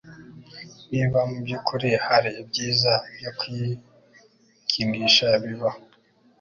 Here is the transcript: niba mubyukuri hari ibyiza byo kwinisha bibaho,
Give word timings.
niba 0.91 1.19
mubyukuri 1.29 1.89
hari 2.07 2.29
ibyiza 2.41 2.93
byo 3.17 3.31
kwinisha 3.39 5.27
bibaho, 5.43 5.79